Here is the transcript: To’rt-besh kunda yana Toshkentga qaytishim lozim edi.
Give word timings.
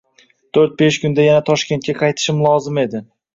To’rt-besh 0.57 0.97
kunda 1.03 1.25
yana 1.27 1.43
Toshkentga 1.51 1.95
qaytishim 2.01 2.41
lozim 2.47 2.83
edi. 2.87 3.05